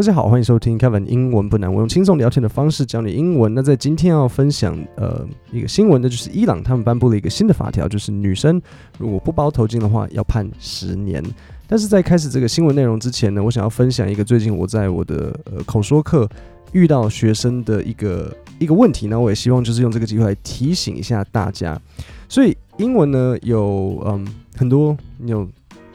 [0.00, 3.52] 大家好，欢迎收听 Kevin 英文不难，我用轻松聊天的方式教你英文。
[3.52, 8.58] 那在今天要分享呃一个新闻的，就是伊朗他们颁布了一个新的法条，就是女生
[8.96, 11.22] 如果不包头巾的话，要判十年。
[11.68, 16.26] 但是在开始这个新闻内容之前呢，我想要分享一个最近我在我的呃口说课
[16.72, 21.78] 遇到学生的一个一个问题，那我也希望就是用这个机会来提醒一下大家。
[22.26, 24.26] 所以英文呢有嗯
[24.56, 24.96] 很多
[25.26, 25.46] 有。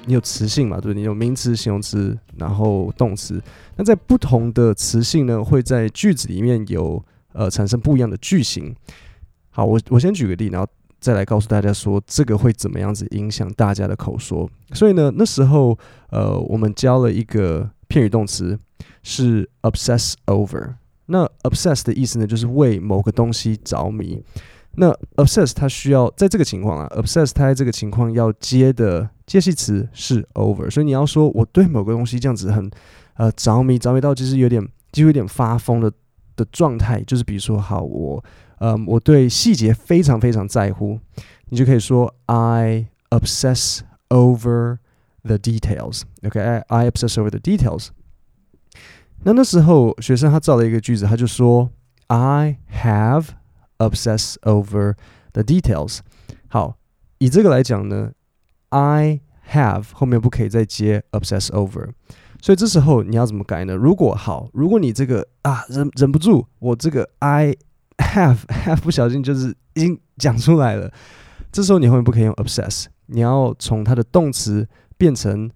[0.05, 0.79] 你有词性嘛？
[0.79, 0.93] 对？
[0.93, 3.41] 你有名词、形容词，然后动词。
[3.75, 8.75] 那在不同的词性呢，会在句子里面有呃产生不一样的句型。
[9.49, 10.67] 好，我我先举个例，然后
[10.99, 14.49] 再来告诉大家说这个会怎么样子影响大家的口说。
[14.73, 15.77] 所以呢，那时候
[16.09, 18.57] 呃我们教了一个片语动词
[19.03, 20.75] 是 obsess over。
[21.07, 24.23] 那 obsess 的意思呢，就是为某个东西着迷。
[24.77, 32.69] 那 obsess 它需要在这个情况啊，obsess 它在这个情况要接的介系词是 over，所以你要说我对某个东西这样子很
[33.15, 35.91] 呃着迷，着迷到就是有点就有点发疯的
[36.35, 38.23] 的状态，就是比如说好我
[38.59, 40.99] 呃我对细节非常非常在乎，
[41.49, 44.77] 你就可以说 I obsess over
[45.23, 46.03] the details。
[46.23, 47.89] OK，I obsess over the details。
[49.23, 51.71] 那那时候学生他造了一个句子，他就说
[52.07, 53.29] I have
[53.79, 54.93] obsess over
[55.31, 55.99] the details。
[56.47, 56.77] 好，
[57.17, 58.11] 以这个来讲呢
[58.75, 61.91] ，I have 后面不可以再接 obsess over，
[62.41, 63.73] 所以这时候你要怎么改呢？
[63.73, 67.55] 如果好，如果你这个啊忍忍不住，我这个 I
[67.97, 70.91] have have 不小心就是已经讲出来了，
[71.51, 74.67] 这时候你后面不可以用 obsess，你要从它的动词
[74.97, 75.49] 变成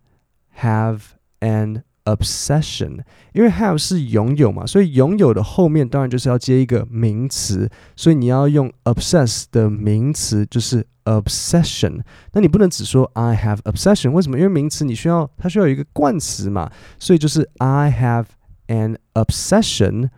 [0.62, 1.02] have
[1.42, 3.01] an obsession，
[3.33, 12.03] 因为 have 是拥有嘛，所以拥有的后面当然就是要接一个名词，所以你要用 obsess 的名词就是 obsession。
[12.33, 14.37] 那你不能只说 I have obsession，为什么？
[14.37, 18.27] 因为名词你需要它需要有一个冠词嘛，所以就是 I have
[18.67, 20.11] an obsession。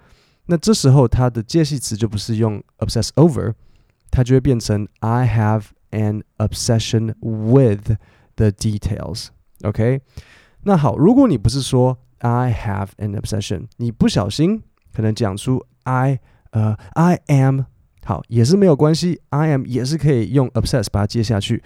[0.47, 3.55] 那这时候它的介系词就不是用 obsess over，
[4.11, 7.97] 它就会变成 I have an obsession with
[8.35, 10.01] the details。OK。
[10.64, 14.62] 那好，如果你不是说 I have an obsession，你不小心
[14.94, 16.20] 可能讲出 I
[16.52, 17.62] 呃 I am，
[18.04, 21.64] 好也是没有关系，I am 也是可以用 obsess 把它接下去。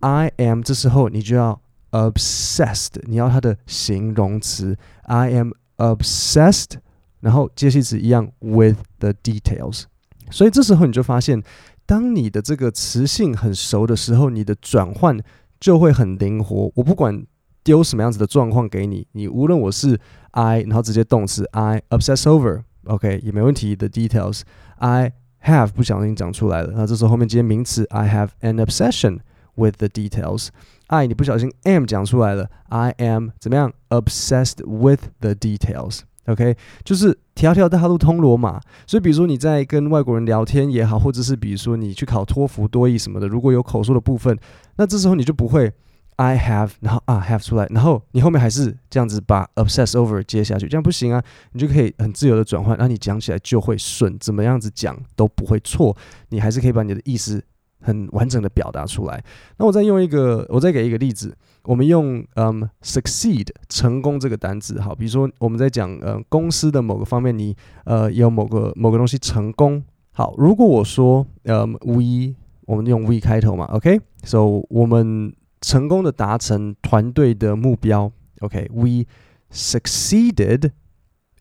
[0.00, 1.60] I am 这时候你就要
[1.92, 6.72] obsessed，你要它的形容词 I am obsessed，
[7.20, 9.84] 然后介系词一样 with the details。
[10.32, 11.40] 所以这时候你就发现，
[11.86, 15.16] 当你的这个词性很熟的时候，你的转换
[15.60, 16.72] 就会很灵活。
[16.74, 17.24] 我不管。
[17.64, 19.98] 丢什么样子的状况给你，你无论我是
[20.32, 24.42] I，然后直接动词 I obsess over，OK、也没问题 The details。
[24.76, 25.12] I
[25.44, 29.20] have 不小心讲出来了，那这时候后面接名词 I have an obsession
[29.54, 30.48] with the details。
[30.88, 36.00] I 你不小心 am 讲出来了，I am 怎么样 obsessed with the details。
[36.26, 38.60] OK，就是条条大路通罗马。
[38.86, 44.36] 所以比如说你在跟外国人聊天也好，或者是比如说你去考托福、多益什么的，如果有口述的部分，
[44.76, 45.72] 那这时候你就不会。
[46.16, 55.96] I have，然后啊 have 出来，然后你后面还是这样子把 obsess over 接下去，这样不行啊，你就可以很自由的转换，那你讲起来就会顺，怎么样子讲都不会错，
[56.28, 57.42] 你还是可以把你的意思
[57.80, 59.24] 很完整的表达出来。
[59.56, 72.34] 那我再用一个，我再给一个例子，我们用嗯、succeed 成功这个单字，好，比如说我们在讲呃公司的某个方面，你呃有某个某个东西成功，好，如果我说呃、um, we，
[72.66, 75.32] 我们用 we 开头嘛，OK，so、我们。
[75.61, 79.05] 成功的达成团队的目标，OK，we
[79.51, 80.71] succeeded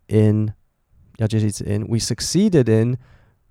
[0.08, 0.52] in
[1.19, 2.97] 要接一次 in，we succeeded in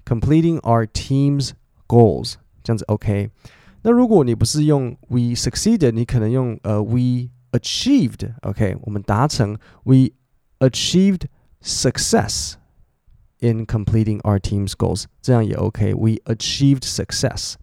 [0.05, 1.51] completing our team's
[1.87, 3.29] goals，这样子 OK。
[3.83, 10.09] 那如果你不是用 we succeeded，你可能用呃 we achieved，OK，我们达成 we
[10.59, 11.23] achieved
[11.61, 12.53] success
[13.39, 17.55] in completing our team's goals，这样也 OK，we achieved success。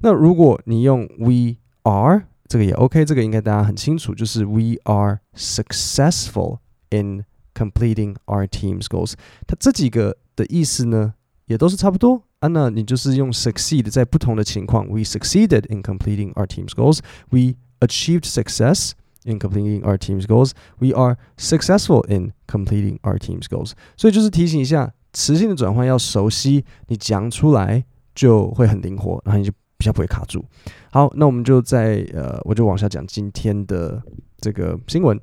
[0.00, 6.58] 那如果你用 we are 这个也 OK，这个应该大家很清楚，就是 We are successful
[6.90, 7.24] in
[7.54, 9.14] completing our team's goals。
[9.46, 11.14] 它这几个的意思呢，
[11.46, 12.48] 也都是差不多啊。
[12.48, 18.90] 那你就是用 succeed 在不同的情况，We succeeded in completing our team's goals。We achieved success
[19.24, 23.72] in completing our team's goals。We are successful in completing our team's goals。
[23.96, 29.52] 所以就是提醒一下，词性的转换要熟悉，你讲出来就会很灵活，然后你就。
[29.76, 30.44] 比较不会卡住。
[30.90, 34.02] 好，那我们就在呃，我就往下讲今天的
[34.38, 35.20] 这个新闻。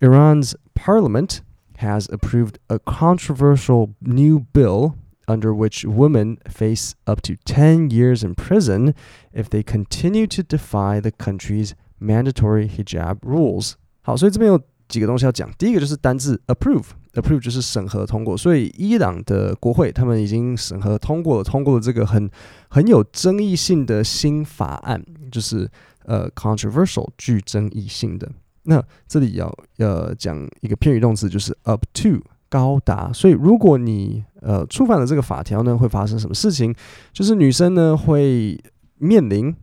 [0.00, 1.38] Iran's parliament
[1.78, 4.94] has approved a controversial new bill
[5.26, 8.94] under which women face up to 10 years in prison
[9.32, 13.74] if they continue to defy the country's mandatory hijab rules。
[14.02, 15.50] 好，所以这边有几个东西要讲。
[15.56, 16.88] 第一个就是单字 approve。
[17.13, 22.29] approve 就是审核通过，所以伊朗的国会他们已经审核通过了，通过了这个很
[22.69, 25.69] 很有争议性的新法案，就是
[26.05, 28.29] 呃 controversial 具争议性的。
[28.63, 33.11] 那这里要要讲一个片语动词，就是 up to 高达。
[33.11, 36.75] 所以如果你呃触犯了这个法条呢，会发生什么事情？
[37.11, 38.59] 就是女生呢会
[38.97, 39.55] 面临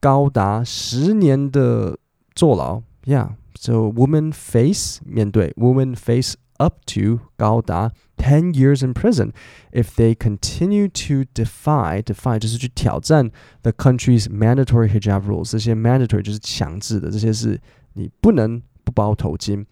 [0.00, 1.98] 高达十年的
[2.34, 2.80] 坐牢。
[3.04, 9.31] Yeah，so women face 面对 women face up to 高达 ten years in prison
[9.71, 13.31] if they continue to defy defy 就是去挑战
[13.63, 15.51] the country's mandatory hijab rules。
[15.51, 17.59] 这些 mandatory 就是强制的，这些是。
[17.97, 19.65] 你不能不包头巾。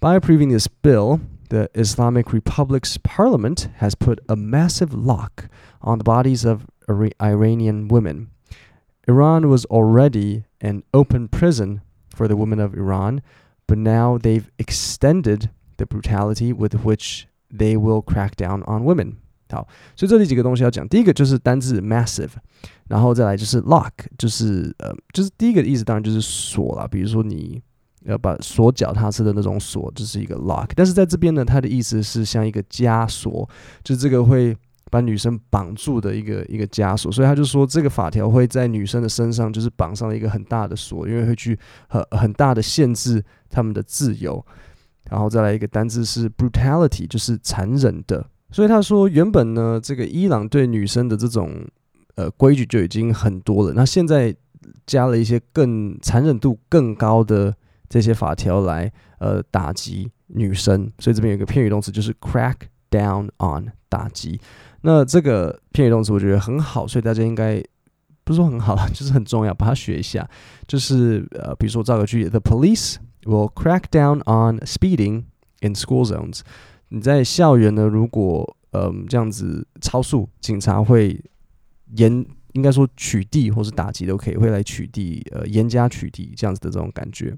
[0.00, 1.20] By approving this bill,
[1.50, 5.50] the Islamic Republic's parliament has put a massive lock
[5.82, 8.28] on the bodies of Iranian women.
[9.06, 13.20] Iran was already an open prison for the women of Iran,
[13.66, 15.50] but now they've extended
[15.81, 19.15] the brutality with which they will crack down on women.
[19.49, 19.67] 好，
[19.97, 20.87] 所以这里几个东西要讲。
[20.87, 22.29] 第一个就是单字 massive，
[22.87, 27.61] 然后再来就是 lock，就是呃，就是第一个意思当然就是锁啦，比如说你
[28.05, 30.69] 要把锁脚踏车的那种锁，就是一个 lock。
[30.73, 33.49] 但是在这边呢，它的意思是像一个枷锁，
[33.83, 34.55] 就这个会
[34.89, 37.11] 把女生绑住的一个一个枷锁。
[37.11, 44.45] 所以他就说这个法条会在女生的身上就是绑上了一个很大的锁，因为会去很很大的限制她们的自由。
[45.11, 48.25] 然后再来一个单字是 brutality，就是残忍的。
[48.49, 51.65] 所以他说，原本呢，这个伊朗对女生的这种
[52.15, 54.33] 呃规矩就已经很多了，那现在
[54.87, 57.53] 加了一些更残忍度更高的
[57.89, 60.89] 这些法条来呃打击女生。
[60.99, 62.55] 所以这边有一个片语动词，就是 crack
[62.89, 64.39] down on 打击。
[64.81, 67.61] 那这个片语动词我觉得很好，所以大家应该
[68.23, 70.27] 不是说很好， 就是很重要，把它学一下。
[70.67, 75.23] 就是呃，比如说造个句：The police will crack down on speeding
[75.61, 76.41] in school zones。
[76.89, 77.87] 你在校园呢？
[77.87, 81.21] 如果嗯、这样子超速，警察会
[81.97, 87.37] 严应该说取缔或是打击都可以，会来取缔呃严加取缔这样子的这种感觉。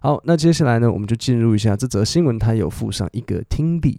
[0.00, 3.98] 好，那接下来呢，我们就进入一下这则新闻，它有附上一个听力。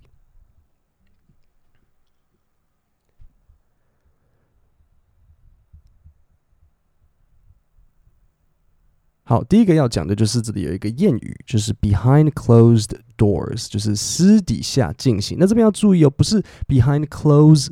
[9.28, 15.38] 好，第一个要讲的就是这里有一个谚语，就是 behind closed doors，就是私底下进行。
[15.40, 17.70] 那这边要注意哦，不是 behind closed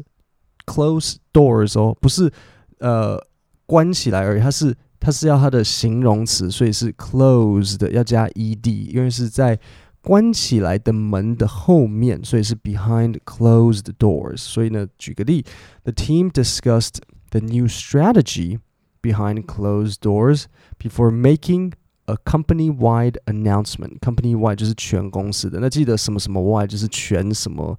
[0.65, 2.33] closed doors 哦，不是
[2.79, 3.23] 呃
[3.67, 9.59] 关起来而已，它是它是要它的形容词，所以是 closed 要加 ed，因为是在
[10.01, 14.37] 关起来的门的后面，所以是 behind closed doors。
[14.37, 15.45] 所以呢，举个例
[15.83, 16.95] ，the team discussed
[17.29, 18.57] the new strategy。
[19.02, 20.44] behind closed doors
[20.78, 21.72] before making
[22.06, 24.00] a company-wide announcement.
[24.00, 25.60] Company-wide 就是全公司的。
[25.60, 27.78] 那记得什么什么 wide 就是全什么，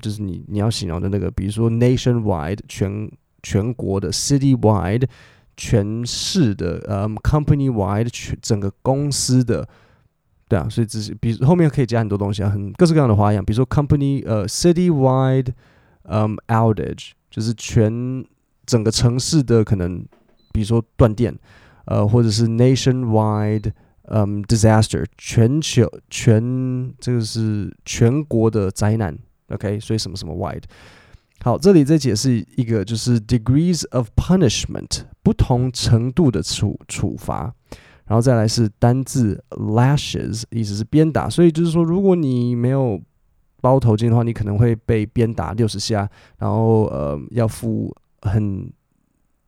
[0.00, 3.10] 就是你你要形容的那个，比如说 nationwide 全
[3.42, 5.08] 全国的，citywide
[5.56, 9.68] 全市的，嗯、um,，company-wide 全整个公司的，
[10.48, 15.48] 对啊，所以这是比后面可以加很多东西啊，很各式各样的花样，比如说 company 呃 citywide
[16.02, 18.24] 嗯、um, outage 就是全
[18.66, 20.04] 整个城市的可能。
[20.57, 21.31] 比如说断电，
[21.85, 23.71] 呃，或者是 nationwide，
[24.05, 26.41] 嗯，disaster，全球全
[26.99, 29.15] 这个是全国的灾难
[29.49, 30.63] ，OK，所以什么什么 wide。
[31.43, 37.53] 好，这里再解释一个，就是 degrees of punishment，不同程度的处处罚，
[38.07, 42.99] 然后再来是单字 lashes，意思是鞭打，所以就是说，如果你没有
[43.61, 46.09] 包头巾的话，你可能会被鞭打六十下，
[46.39, 48.73] 然后呃，要付很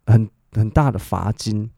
[0.05, 0.29] 很。
[0.53, 1.69] 很大的罚金，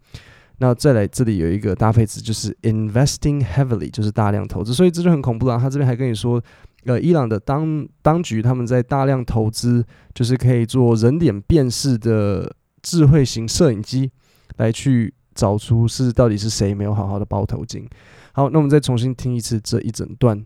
[0.59, 5.57] 那再来这里有一个搭配词，就是 investing heavily，就是大量投资，所以这就很恐怖了。
[5.57, 6.41] 他这边还跟你说，
[6.85, 14.11] 呃，伊朗的当当局他们在大量投资，就是可以做人脸辨识的智慧型摄影机，
[14.57, 17.85] 来去找出是到底是谁没有好好的包头巾。
[18.33, 20.45] 好，那我们再重新听一次这一整段。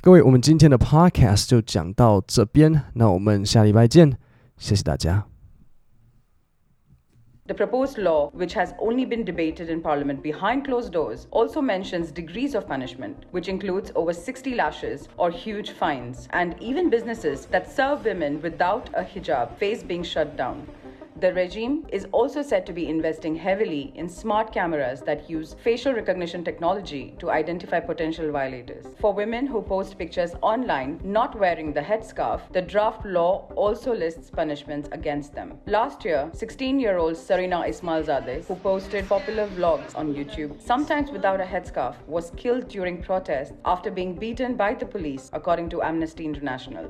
[0.00, 4.16] 各位，我们今天的 podcast 就讲到这边，那我们下礼拜见。
[4.57, 5.25] 谢谢大家。
[7.45, 12.55] The proposed law, which has only been debated in Parliament behind closed doors, also mentions degrees
[12.55, 18.05] of punishment, which includes over 60 lashes or huge fines, and even businesses that serve
[18.05, 20.65] women without a hijab face being shut down.
[21.20, 25.92] The regime is also said to be investing heavily in smart cameras that use facial
[25.92, 28.86] recognition technology to identify potential violators.
[29.00, 34.30] For women who post pictures online not wearing the headscarf, the draft law also lists
[34.30, 35.58] punishments against them.
[35.66, 41.40] Last year, 16 year old Sarina Ismailzadeh, who posted popular vlogs on YouTube, sometimes without
[41.40, 46.24] a headscarf, was killed during protests after being beaten by the police, according to Amnesty
[46.24, 46.86] International.